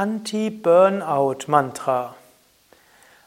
Anti-Burnout-Mantra. 0.00 2.14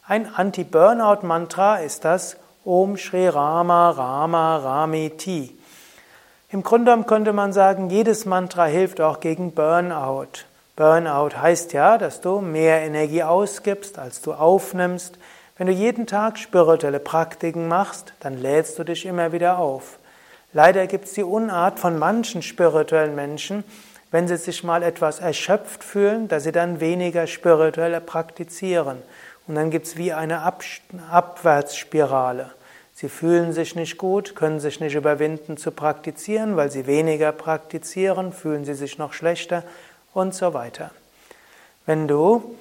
Ein 0.08 0.34
Anti-Burnout-Mantra 0.34 1.76
ist 1.76 2.04
das 2.04 2.36
Om 2.64 2.96
Shri 2.96 3.28
Rama 3.28 3.90
Rama 3.90 4.56
Ramiti. 4.56 5.56
Im 6.50 6.64
Grunde 6.64 6.86
genommen 6.86 7.06
könnte 7.06 7.32
man 7.32 7.52
sagen, 7.52 7.90
jedes 7.90 8.26
Mantra 8.26 8.64
hilft 8.64 9.00
auch 9.00 9.20
gegen 9.20 9.52
Burnout. 9.52 10.46
Burnout 10.74 11.36
heißt 11.40 11.72
ja, 11.74 11.96
dass 11.96 12.20
du 12.20 12.40
mehr 12.40 12.80
Energie 12.80 13.22
ausgibst, 13.22 14.00
als 14.00 14.20
du 14.20 14.32
aufnimmst. 14.32 15.16
Wenn 15.56 15.68
du 15.68 15.72
jeden 15.72 16.08
Tag 16.08 16.38
spirituelle 16.38 16.98
Praktiken 16.98 17.68
machst, 17.68 18.14
dann 18.18 18.36
lädst 18.36 18.80
du 18.80 18.84
dich 18.84 19.06
immer 19.06 19.30
wieder 19.30 19.60
auf. 19.60 20.00
Leider 20.52 20.88
gibt 20.88 21.04
es 21.04 21.12
die 21.12 21.22
Unart 21.22 21.78
von 21.78 22.00
manchen 22.00 22.42
spirituellen 22.42 23.14
Menschen, 23.14 23.62
wenn 24.14 24.28
sie 24.28 24.36
sich 24.36 24.62
mal 24.62 24.84
etwas 24.84 25.18
erschöpft 25.18 25.82
fühlen, 25.82 26.28
dass 26.28 26.44
sie 26.44 26.52
dann 26.52 26.78
weniger 26.78 27.26
spirituell 27.26 28.00
praktizieren. 28.00 29.02
Und 29.48 29.56
dann 29.56 29.72
gibt 29.72 29.88
es 29.88 29.96
wie 29.96 30.12
eine 30.12 30.42
Ab 30.42 30.62
Abwärtsspirale. 31.10 32.52
Sie 32.92 33.08
fühlen 33.08 33.52
sich 33.52 33.74
nicht 33.74 33.98
gut, 33.98 34.36
können 34.36 34.60
sich 34.60 34.78
nicht 34.78 34.94
überwinden 34.94 35.56
zu 35.56 35.72
praktizieren, 35.72 36.54
weil 36.54 36.70
sie 36.70 36.86
weniger 36.86 37.32
praktizieren, 37.32 38.32
fühlen 38.32 38.64
sie 38.64 38.74
sich 38.74 38.98
noch 38.98 39.14
schlechter 39.14 39.64
und 40.12 40.32
so 40.32 40.54
weiter. 40.54 40.92
Wenn 41.84 42.06
du 42.06 42.54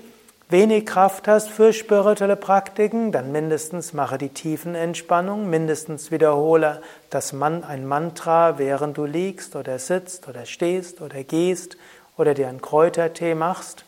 wenig 0.50 0.86
Kraft 0.86 1.28
hast 1.28 1.50
für 1.50 1.74
spirituelle 1.74 2.36
Praktiken, 2.36 3.12
dann 3.12 3.32
mindestens 3.32 3.94
mache 3.94 4.18
die 4.18 4.30
tiefen 4.30 4.76
Entspannung, 4.76 5.50
mindestens 5.50 6.12
wiederhole 6.12 6.82
das 7.10 7.34
Man 7.34 7.64
ein 7.64 7.88
Mantra, 7.88 8.58
während 8.58 8.98
du 8.98 9.06
liegst 9.06 9.56
oder 9.56 9.80
sitzt 9.80 10.28
oder 10.28 10.46
stehst 10.46 11.02
oder 11.02 11.24
gehst 11.24 11.78
oder 12.18 12.34
dir 12.34 12.48
einen 12.48 12.62
Kräutertee 12.62 13.36
machst. 13.36 13.86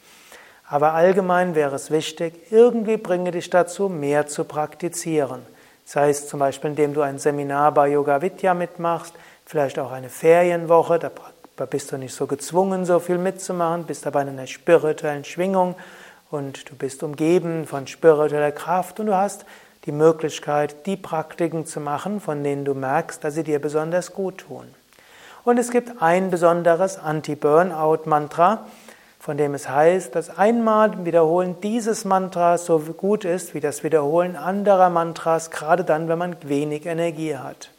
Aber 0.68 0.94
allgemein 0.94 1.54
wäre 1.54 1.76
es 1.76 1.92
wichtig, 1.92 2.52
irgendwie 2.52 2.98
bringe 2.98 3.32
dich 3.32 3.50
dazu, 3.50 3.88
mehr 3.88 4.26
zu 4.26 4.46
praktizieren. 4.46 5.42
Sei 5.86 6.10
es 6.10 6.28
zum 6.28 6.40
Beispiel, 6.40 6.72
indem 6.72 6.96
du 6.96 7.02
ein 7.02 7.20
Seminar 7.20 7.72
bei 7.72 7.90
Yoga 7.90 8.24
Vidya 8.24 8.56
mitmachst, 8.56 9.14
vielleicht 9.46 9.78
auch 9.78 9.92
eine 9.92 10.10
Ferienwoche, 10.10 10.98
da 10.98 11.66
bist 11.68 11.92
du 11.92 11.98
nicht 11.98 12.16
so 12.16 12.26
gezwungen, 12.26 12.86
so 12.86 13.00
viel 13.00 13.20
mitzumachen, 13.20 13.84
bist 13.84 14.08
aber 14.08 14.24
in 14.24 14.30
einer 14.30 14.48
spirituellen 14.48 15.24
Schwingung 15.24 15.76
und 16.32 16.70
du 16.70 16.76
bist 16.76 17.04
umgeben 17.04 17.66
von 17.66 17.88
spiritueller 17.88 18.52
Kraft 18.52 19.00
und 19.00 19.08
du 19.08 19.16
hast 19.16 19.46
die 19.86 19.92
Möglichkeit, 19.92 20.86
die 20.86 20.98
Praktiken 20.98 21.66
zu 21.66 21.80
machen, 21.80 22.20
von 22.20 22.44
denen 22.44 22.66
du 22.66 22.74
merkst, 22.74 23.24
dass 23.24 23.36
sie 23.36 23.44
dir 23.44 23.60
besonders 23.60 24.14
gut 24.14 24.40
tun. 24.40 24.66
Und 25.44 25.60
es 25.60 25.70
gibt 25.70 26.02
ein 26.02 26.32
besonderes 26.32 26.98
Anti-Burnout-Mantra, 26.98 28.66
von 29.20 29.38
dem 29.38 29.54
es 29.54 29.70
heißt, 29.70 30.16
dass 30.16 30.38
einmal 30.38 31.06
Wiederholen 31.06 31.56
dieses 31.62 32.06
Mantras 32.06 32.66
so 32.66 32.80
gut 32.80 33.26
ist 33.26 33.54
wie 33.54 33.60
das 33.60 33.84
Wiederholen 33.84 34.36
anderer 34.36 34.90
Mantras, 34.90 35.52
gerade 35.52 35.84
dann, 35.84 36.10
wenn 36.10 36.18
man 36.18 36.36
wenig 36.44 36.86
Energie 36.86 37.36
hat. 37.38 37.70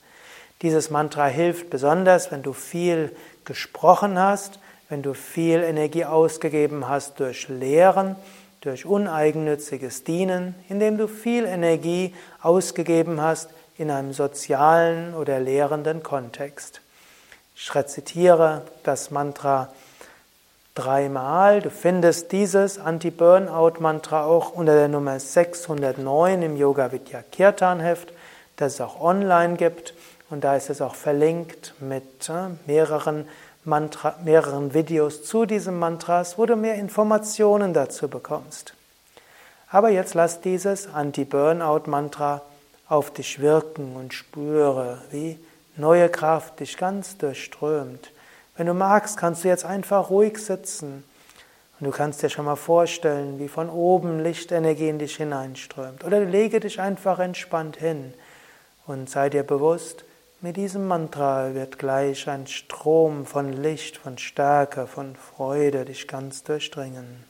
Dieses 0.63 0.91
Mantra 0.91 1.27
hilft 1.27 1.71
besonders, 1.71 2.31
wenn 2.31 2.43
du 2.43 2.53
viel 2.53 3.15
gesprochen 3.45 4.19
hast, 4.19 4.59
wenn 4.89 5.03
du 5.03 5.15
viel 5.15 5.63
Energie 5.63 6.05
ausgegeben 6.05 6.89
hast 6.89 7.19
durch 7.21 7.49
Lehren, 7.49 8.17
durch 8.61 8.87
uneigennütziges 8.87 10.05
Dienen, 10.05 10.55
indem 10.69 10.99
du 10.99 11.09
viel 11.09 11.45
Energie 11.45 12.15
ausgegeben 12.43 13.21
hast 13.21 13.51
in 13.79 13.91
einem 13.91 14.13
sozialen 14.13 15.15
oder 15.15 15.41
lehrenden 15.41 16.03
Kontext. 16.03 16.81
Ich 17.55 17.75
rezitiere 17.75 18.63
das 18.85 19.11
Mantra 19.11 19.73
dreimal. 20.75 21.63
Du 21.63 21.71
findest 21.71 22.33
dieses 22.33 22.79
Anti-Burnout-Mantra 22.79 24.25
auch 24.25 24.53
unter 24.53 24.75
der 24.75 24.89
Nummer 24.89 25.19
609 25.19 26.43
im 26.43 26.57
Yoga 26.57 26.93
Vidya 26.93 27.23
Kirtan 27.33 27.81
Heft, 27.81 28.13
das 28.57 28.75
es 28.75 28.81
auch 28.81 29.01
online 29.01 29.57
gibt. 29.57 29.95
Und 30.29 30.43
da 30.43 30.57
ist 30.57 30.71
es 30.71 30.81
auch 30.81 30.95
verlinkt 30.95 31.75
mit 31.81 32.29
äh, 32.29 32.49
mehreren, 32.67 33.29
Mantra, 33.65 34.17
mehreren 34.25 34.75
Videos 34.75 35.25
zu 35.25 35.45
diesem 35.45 35.79
Mantras, 35.79 36.39
wo 36.39 36.47
du 36.47 36.57
mehr 36.57 36.77
Informationen 36.77 37.75
dazu 37.75 38.09
bekommst. 38.09 38.75
Aber 39.69 39.91
jetzt 39.91 40.15
lass 40.15 40.41
dieses 40.41 40.93
Anti-Burnout-Mantra 40.93 42.43
auf 42.89 43.13
dich 43.13 43.41
wirken 43.41 43.97
und 43.97 44.15
spüre, 44.15 45.03
wie 45.11 45.39
neue 45.77 46.09
Kraft 46.09 46.61
dich 46.61 46.77
ganz 46.77 47.19
durchströmt. 47.19 48.13
Wenn 48.57 48.67
du 48.67 48.75
magst, 48.75 49.17
kannst 49.17 49.45
du 49.45 49.49
jetzt 49.49 49.65
einfach 49.65 50.11
ruhig 50.11 50.39
sitzen 50.39 51.05
und 51.79 51.85
du 51.87 51.91
kannst 51.91 52.23
dir 52.23 52.31
schon 52.31 52.47
mal 52.47 52.57
vorstellen, 52.57 53.39
wie 53.39 53.49
von 53.49 53.69
oben 53.69 54.21
Lichtenergie 54.21 54.89
in 54.89 54.99
dich 54.99 55.17
hineinströmt. 55.17 56.05
Oder 56.05 56.21
lege 56.21 56.61
dich 56.61 56.81
einfach 56.81 57.19
entspannt 57.19 57.77
hin 57.77 58.15
und 58.87 59.11
sei 59.11 59.29
dir 59.29 59.43
bewusst, 59.43 60.05
mit 60.47 60.57
diesem 60.57 60.87
Mantra 60.87 61.55
wird 61.55 61.77
gleich 61.77 62.29
ein 62.29 62.47
Strom 62.47 63.27
von 63.27 63.53
Licht, 63.53 63.97
von 63.97 64.17
Stärke, 64.17 64.87
von 64.87 65.17
Freude 65.17 65.85
dich 65.85 66.07
ganz 66.07 66.45
durchdringen. 66.45 67.25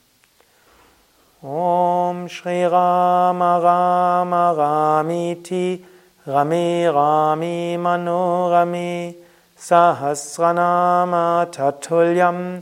Om 1.41 2.29
Shri 2.29 2.63
Rama 2.65 3.57
Rama 3.57 4.51
Ramiti 4.51 5.83
Rami 6.27 6.85
Rami 6.85 7.79
Manorami 7.79 9.15
Sahasranama 9.57 11.47
Tatulyam 11.47 12.61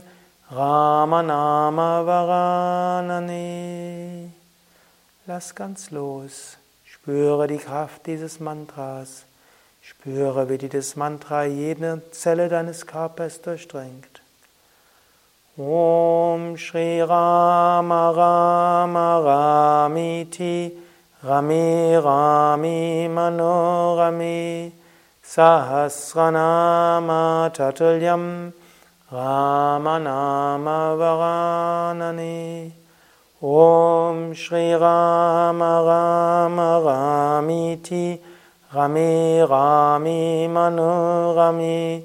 Ramanama 0.50 2.06
Varanani 3.10 4.30
Lass 5.26 5.54
ganz 5.54 5.90
los. 5.90 6.56
Spüre 6.86 7.46
die 7.46 7.58
Kraft 7.58 8.06
dieses 8.06 8.40
Mantras. 8.40 9.26
Spüre, 9.88 10.48
wie 10.48 10.58
dieses 10.58 10.96
Mantra 10.96 11.44
jede 11.44 12.02
Zelle 12.10 12.48
deines 12.48 12.88
Körpers 12.88 13.40
durchdringt. 13.40 14.20
Om 15.56 16.56
Shri 16.56 17.00
Rama 17.02 18.10
Rama 18.10 19.86
Ramiti 19.86 20.72
Rami 21.22 21.94
Rami 21.94 23.08
Manorami 23.08 24.72
Sahasranama 25.22 25.92
Tatulyam 27.54 28.52
Ramanama 29.12 30.96
Varanani 30.98 32.72
Om 33.40 34.34
Shri 34.34 34.74
Rama 34.74 35.80
Rama 35.80 36.78
Ramiti 36.80 38.18
Rami 38.74 39.46
Rami 39.48 40.48
Manu 40.48 41.34
Rami 41.36 42.02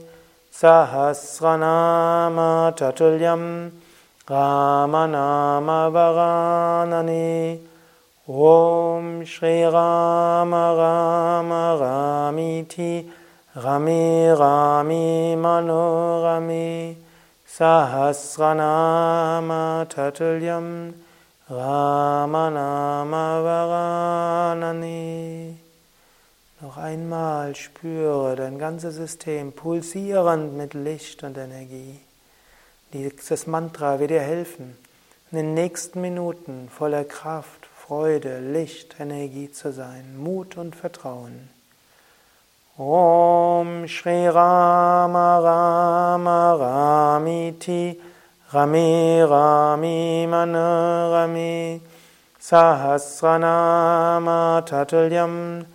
Sahasranama 0.54 2.72
Tatulyam 2.78 3.72
Ramanama 4.28 5.90
Varanani 5.92 7.60
Om 8.28 9.26
Shri 9.26 9.64
Rama 9.64 10.76
Rama 10.78 11.78
Ramiti 11.82 13.10
Rami 13.56 14.28
Rami 14.28 15.36
Manu 15.36 16.22
Rami 16.22 16.96
Sahasranama 17.50 19.88
Tatulyam 19.90 20.94
Ramanama 21.50 23.42
Varanani 24.62 25.61
noch 26.62 26.78
einmal 26.78 27.56
spüre 27.56 28.36
dein 28.36 28.60
ganzes 28.60 28.96
System 28.96 29.52
pulsierend 29.52 30.56
mit 30.56 30.76
Licht 30.76 31.24
und 31.24 31.36
Energie. 31.38 32.00
Dieses 32.94 33.48
Mantra 33.48 34.00
wird 34.00 34.12
dir 34.12 34.22
helfen, 34.22 34.78
in 35.32 35.38
den 35.38 35.56
nächsten 35.56 36.02
Minuten 36.02 36.70
voller 36.70 37.04
Kraft, 37.04 37.68
Freude, 37.76 38.40
Licht, 38.40 38.98
Energie 39.00 39.52
zu 39.52 39.74
sein, 39.74 40.16
Mut 40.18 40.56
und 40.58 40.76
Vertrauen. 40.76 41.50
Om 42.78 43.88
Shri 43.88 44.28
Rama 44.28 45.40
Rama 45.40 46.54
Ramiti 46.54 48.00
Rami 48.52 49.24
Rami 49.24 50.28
Manarami 50.30 51.82
Sahasranama 52.40 54.62
Tatulyam 54.62 55.66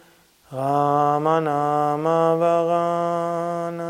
Ramanama 0.52 2.38
Varanani 2.38 3.85